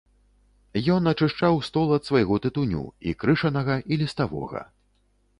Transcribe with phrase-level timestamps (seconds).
[0.93, 4.65] Ён ачышчаў стол ад свайго тытуню, і крышанага, і ліставога.